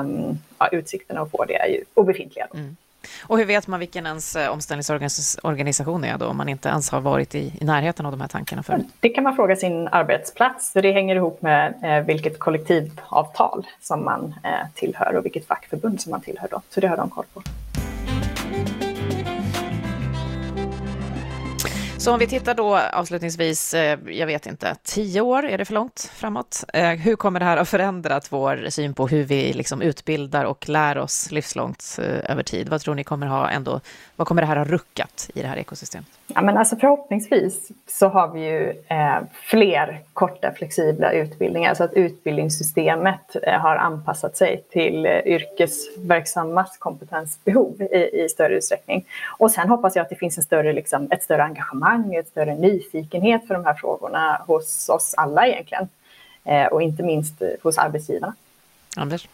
[0.00, 2.46] um, ja, utsikterna att få det är ju obefintliga.
[2.54, 2.76] Mm.
[3.22, 7.00] Och hur vet man vilken ens eh, omställningsorganisation är då, om man inte ens har
[7.00, 8.86] varit i, i närheten av de här tankarna förut?
[9.00, 14.04] Det kan man fråga sin arbetsplats, för det hänger ihop med eh, vilket kollektivavtal som
[14.04, 16.62] man eh, tillhör och vilket fackförbund som man tillhör då.
[16.70, 17.42] Så det har de koll på.
[22.06, 25.74] Så om vi tittar då avslutningsvis, eh, jag vet inte, tio år, är det för
[25.74, 26.64] långt framåt?
[26.72, 30.68] Eh, hur kommer det här att förändrat vår syn på hur vi liksom utbildar och
[30.68, 32.68] lär oss livslångt eh, över tid?
[32.68, 33.80] Vad tror ni kommer ha ändå,
[34.16, 36.08] vad kommer det här ha ruckat i det här ekosystemet?
[36.28, 41.92] Ja, men alltså förhoppningsvis så har vi ju eh, fler korta flexibla utbildningar så att
[41.92, 49.04] utbildningssystemet eh, har anpassat sig till eh, yrkesverksammas kompetensbehov i, i, större utsträckning.
[49.38, 52.54] Och sen hoppas jag att det finns en större, liksom, ett större engagemang, ett större
[52.54, 55.88] nyfikenhet för de här frågorna hos oss alla egentligen.
[56.44, 58.34] Eh, och inte minst eh, hos arbetsgivarna.
[58.96, 59.28] Anders?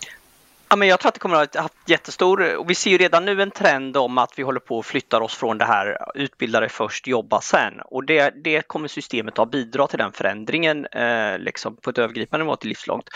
[0.73, 2.99] Ja, men jag tror att det kommer att ha haft jättestor, och vi ser ju
[2.99, 5.99] redan nu en trend om att vi håller på att flytta oss från det här
[6.15, 7.81] utbilda dig först, jobba sen.
[7.85, 12.47] Och det, det kommer systemet att bidra till den förändringen eh, liksom på ett övergripande
[12.47, 13.09] mått, livslångt.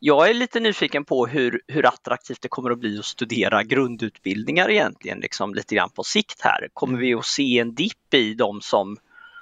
[0.00, 4.70] Jag är lite nyfiken på hur, hur attraktivt det kommer att bli att studera grundutbildningar
[4.70, 6.68] egentligen, liksom lite grann på sikt här.
[6.72, 8.96] Kommer vi att se en dipp i de som,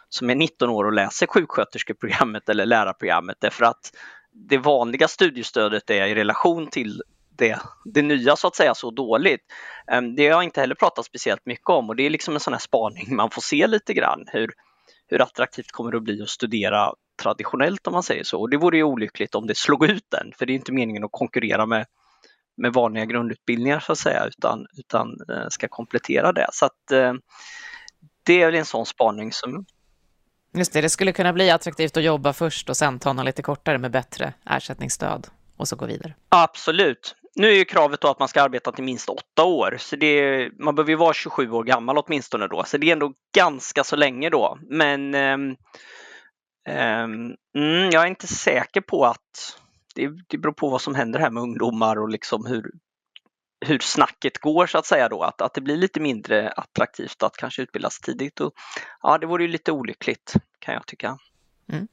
[0.08, 3.92] som är 19 år och läser sjuksköterskeprogrammet eller lärarprogrammet därför att
[4.32, 7.02] det vanliga studiestödet är i relation till
[7.38, 9.40] det, det nya så att säga så dåligt.
[9.86, 12.40] Ehm, det har jag inte heller pratat speciellt mycket om och det är liksom en
[12.40, 14.52] sån här spaning man får se lite grann hur,
[15.06, 18.40] hur attraktivt kommer det att bli att studera traditionellt om man säger så.
[18.40, 21.04] Och det vore ju olyckligt om det slog ut den för det är inte meningen
[21.04, 21.86] att konkurrera med,
[22.56, 26.46] med vanliga grundutbildningar så att säga utan, utan eh, ska komplettera det.
[26.52, 27.12] Så att eh,
[28.22, 29.64] det är väl en sån spaning som
[30.52, 33.42] Just det, det skulle kunna bli attraktivt att jobba först och sen ta något lite
[33.42, 36.14] kortare med bättre ersättningsstöd och så gå vidare.
[36.28, 37.16] Absolut.
[37.38, 40.50] Nu är ju kravet då att man ska arbeta till minst åtta år, så det,
[40.58, 43.96] man behöver ju vara 27 år gammal åtminstone då, så det är ändå ganska så
[43.96, 44.58] länge då.
[44.62, 45.56] Men um,
[46.68, 47.36] um,
[47.92, 49.58] jag är inte säker på att
[49.94, 52.70] det, det beror på vad som händer här med ungdomar och liksom hur,
[53.66, 57.36] hur snacket går så att säga då, att, att det blir lite mindre attraktivt att
[57.36, 58.40] kanske utbildas tidigt.
[58.40, 58.52] Och,
[59.02, 61.18] ja, det vore ju lite olyckligt kan jag tycka.
[61.72, 61.88] Mm.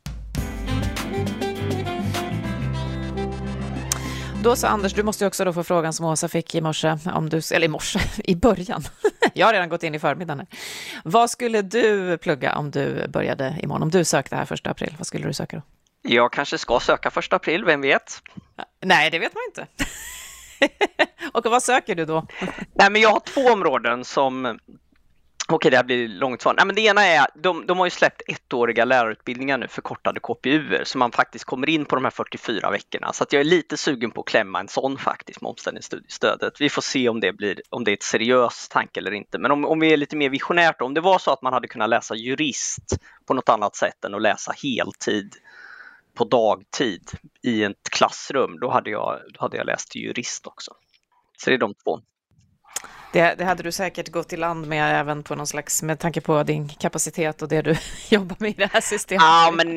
[4.45, 7.29] Då så Anders, du måste också då få frågan som Åsa fick i morse, om
[7.29, 8.83] du, eller i morse, i början.
[9.33, 10.45] Jag har redan gått in i förmiddagen.
[11.03, 13.83] Vad skulle du plugga om du började imorgon?
[13.83, 15.63] Om du sökte här första april, vad skulle du söka då?
[16.11, 18.21] Jag kanske ska söka första april, vem vet?
[18.81, 19.85] Nej, det vet man inte.
[21.33, 22.27] Och vad söker du då?
[22.73, 24.59] Nej, men jag har två områden som
[25.47, 26.53] Okej, det här blir långt svar.
[26.53, 30.83] Nej, men det ena är, de, de har ju släppt ettåriga lärarutbildningar nu, förkortade KPUer,
[30.83, 33.13] så man faktiskt kommer in på de här 44 veckorna.
[33.13, 36.61] Så att jag är lite sugen på att klämma en sån faktiskt med omställningsstudiestödet.
[36.61, 39.39] Vi får se om det, blir, om det är ett seriöst tanke eller inte.
[39.39, 41.67] Men om, om vi är lite mer visionärt, om det var så att man hade
[41.67, 45.35] kunnat läsa jurist på något annat sätt än att läsa heltid
[46.15, 47.11] på dagtid
[47.43, 50.71] i ett klassrum, då hade jag, då hade jag läst jurist också.
[51.37, 51.99] Så det är de två.
[53.15, 56.21] Det, det, hade du säkert gått i land med även på någon slags, med tanke
[56.21, 57.75] på din kapacitet och det du
[58.09, 59.23] jobbar med i det här systemet.
[59.23, 59.67] Ja, men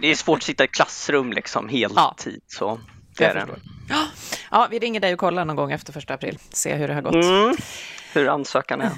[0.00, 1.96] det är svårt att sitta i klassrum liksom heltid.
[1.96, 2.14] Ja.
[2.46, 2.80] Så
[3.18, 3.46] det är det.
[4.50, 7.02] Ja, vi ringer dig och kollar någon gång efter första april, se hur det har
[7.02, 7.14] gått.
[7.14, 7.56] Mm,
[8.12, 8.90] hur ansökan är.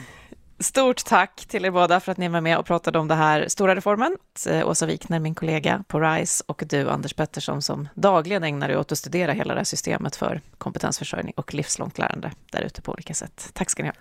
[0.64, 3.48] Stort tack till er båda för att ni var med och pratade om det här
[3.48, 4.16] stora reformen.
[4.48, 8.76] Eh, Åsa Wikner, min kollega på RISE och du, Anders Pettersson, som dagligen ägnar dig
[8.76, 12.92] åt att studera hela det här systemet för kompetensförsörjning och livslångt lärande där ute på
[12.92, 13.50] olika sätt.
[13.52, 13.94] Tack ska ni ha.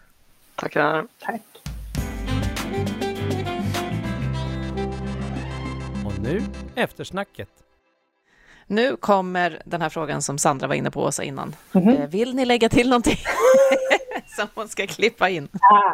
[0.56, 1.08] Tackar.
[1.20, 1.42] Tack.
[6.06, 6.42] Och nu
[6.76, 7.50] eftersnacket.
[8.68, 11.56] Nu kommer den här frågan som Sandra var inne på, Åsa, innan.
[11.74, 12.08] Mm -hmm.
[12.08, 13.18] Vill ni lägga till någonting?
[14.36, 15.48] som hon ska klippa in.
[15.62, 15.94] Ah.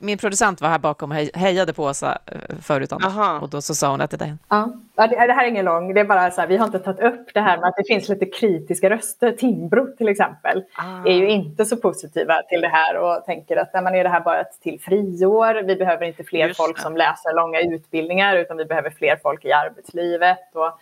[0.00, 2.92] Min producent var här bakom och hejade på Åsa eh, förut,
[3.40, 4.36] och då så sa hon att det där...
[4.48, 6.78] Ja, det, det här är ingen lång, det är bara så här, vi har inte
[6.78, 9.32] tagit upp det här med att det finns lite kritiska röster.
[9.32, 11.04] Timbro till exempel ah.
[11.04, 14.20] är ju inte så positiva till det här och tänker att man är det här
[14.20, 15.62] bara ett till friår?
[15.62, 16.82] Vi behöver inte fler Just folk det.
[16.82, 20.50] som läser långa utbildningar utan vi behöver fler folk i arbetslivet.
[20.52, 20.80] Och,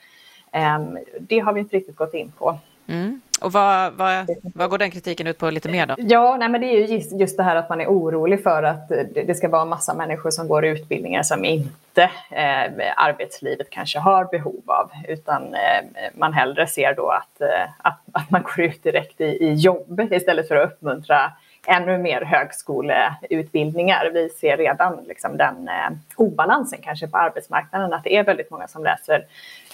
[0.58, 2.58] um, det har vi inte riktigt gått in på.
[2.88, 3.20] Mm.
[3.40, 5.94] Och vad, vad, vad, går den kritiken ut på lite mer då?
[5.98, 8.62] Ja, nej, men det är ju just, just det här att man är orolig för
[8.62, 8.88] att
[9.26, 14.62] det ska vara massa människor som går utbildningar som inte eh, arbetslivet kanske har behov
[14.66, 19.20] av, utan eh, man hellre ser då att, eh, att, att, man går ut direkt
[19.20, 21.32] i, i jobb istället för att uppmuntra
[21.66, 24.10] ännu mer högskoleutbildningar.
[24.14, 28.68] Vi ser redan liksom den eh, obalansen kanske på arbetsmarknaden, att det är väldigt många
[28.68, 29.24] som läser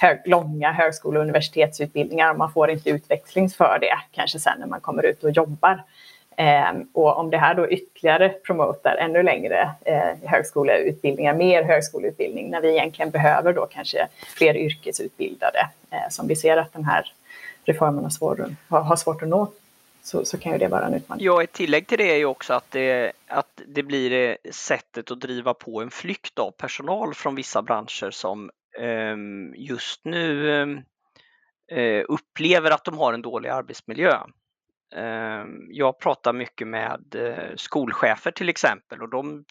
[0.01, 4.67] hög, långa högskole och universitetsutbildningar och man får inte utväxling för det kanske sen när
[4.67, 5.83] man kommer ut och jobbar.
[6.37, 12.61] Eh, och om det här då ytterligare promotar ännu längre eh, högskoleutbildningar, mer högskoleutbildning, när
[12.61, 17.13] vi egentligen behöver då kanske fler yrkesutbildade, eh, som vi ser att den här
[17.65, 19.49] reformen har, svår, har svårt att nå
[20.03, 21.25] så, så kan ju det vara en utmaning.
[21.25, 25.21] Ja, ett tillägg till det är ju också att det, att det blir sättet att
[25.21, 29.17] driva på en flykt av personal från vissa branscher som eh,
[29.55, 34.19] just nu eh, eh, upplever att de har en dålig arbetsmiljö.
[34.97, 39.45] Eh, jag pratar mycket med eh, skolchefer till exempel och de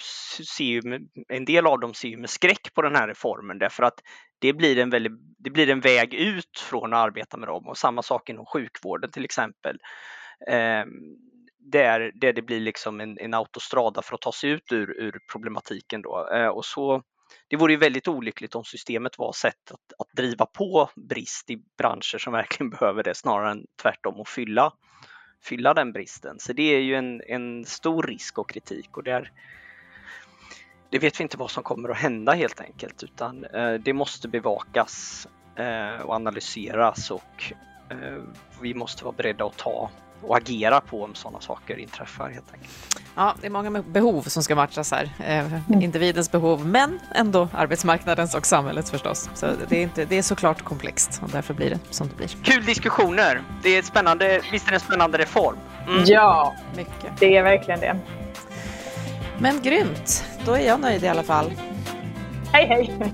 [0.56, 3.84] ser ju, en del av dem ser ju med skräck på den här reformen därför
[3.84, 4.00] att
[4.40, 7.78] det blir en, väldigt, det blir en väg ut från att arbeta med dem och
[7.78, 9.78] samma sak inom sjukvården till exempel.
[10.48, 10.86] Eh,
[11.72, 15.20] där, där det blir liksom en, en autostrada för att ta sig ut ur, ur
[15.32, 16.02] problematiken.
[16.02, 16.30] Då.
[16.34, 17.04] Eh, och så,
[17.48, 21.64] det vore ju väldigt olyckligt om systemet var sätt att, att driva på brist i
[21.78, 24.74] branscher som verkligen behöver det snarare än tvärtom att fylla,
[25.44, 26.40] fylla den bristen.
[26.40, 29.32] Så det är ju en, en stor risk och kritik och där
[30.90, 34.28] det vet vi inte vad som kommer att hända helt enkelt utan eh, det måste
[34.28, 37.54] bevakas eh, och analyseras och
[37.90, 38.24] eh,
[38.62, 39.90] vi måste vara beredda att ta
[40.24, 42.72] och agera på om sådana saker inträffar helt enkelt.
[43.16, 45.10] Ja, det är många behov som ska matchas här.
[45.26, 49.30] Eh, individens behov, men ändå arbetsmarknadens och samhällets förstås.
[49.34, 52.28] Så det är, inte, det är såklart komplext och därför blir det som det blir.
[52.28, 53.42] Kul diskussioner!
[53.64, 55.56] Det är ett spännande, visst är det en spännande reform?
[55.88, 56.04] Mm.
[56.06, 57.20] Ja, Mycket.
[57.20, 58.00] det är verkligen det.
[59.40, 61.52] Men grymt, då är jag nöjd i alla fall.
[62.52, 63.14] Hej hej!